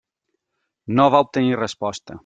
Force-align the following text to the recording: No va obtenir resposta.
No 1.01 1.07
va 1.17 1.23
obtenir 1.27 1.55
resposta. 1.63 2.19